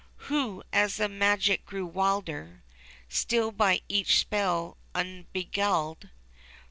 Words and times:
Who, 0.31 0.63
as 0.73 0.95
the 0.95 1.07
magic 1.07 1.63
grew 1.63 1.85
wilder. 1.85 2.63
Still 3.07 3.51
by 3.51 3.81
each 3.87 4.17
spell 4.17 4.77
unbeguiled. 4.95 6.09